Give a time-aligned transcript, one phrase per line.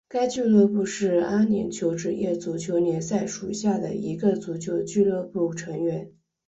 [0.07, 6.11] 该俱乐部是阿联酋职业足球联赛属下的一个足球俱乐部成员。